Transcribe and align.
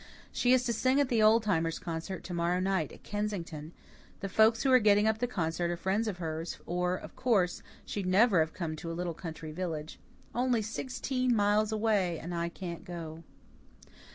She 0.31 0.51
is 0.51 0.63
to 0.63 0.73
sing 0.73 0.99
at 0.99 1.09
the 1.09 1.21
Old 1.21 1.43
Timers' 1.43 1.77
concert 1.77 2.23
to 2.23 2.33
morrow 2.33 2.59
night 2.59 2.91
at 2.91 3.03
Kensington. 3.03 3.71
The 4.21 4.29
folks 4.29 4.63
who 4.63 4.71
are 4.71 4.79
getting 4.79 5.05
the 5.05 5.27
concert 5.27 5.65
up 5.67 5.73
are 5.73 5.77
friends 5.77 6.07
of 6.07 6.17
hers, 6.17 6.57
or, 6.65 6.95
of 6.95 7.15
course, 7.15 7.61
she'd 7.85 8.07
never 8.07 8.39
have 8.39 8.51
come 8.51 8.75
to 8.77 8.91
a 8.91 8.97
little 8.97 9.13
country 9.13 9.51
village. 9.51 9.99
Only 10.33 10.63
sixteen 10.63 11.35
miles 11.35 11.71
away 11.71 12.17
and 12.17 12.33
I 12.33 12.49
can't 12.49 12.83
go." 12.83 13.23